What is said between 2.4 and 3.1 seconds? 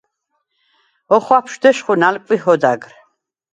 ოდაგრ.